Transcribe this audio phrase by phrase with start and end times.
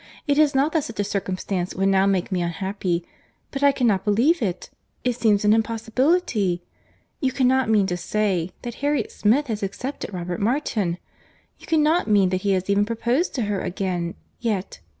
[0.25, 3.05] "It is not that such a circumstance would now make me unhappy,
[3.51, 4.71] but I cannot believe it.
[5.03, 10.97] It seems an impossibility!—You cannot mean to say, that Harriet Smith has accepted Robert Martin.
[11.59, 14.79] You cannot mean that he has even proposed to her again—yet.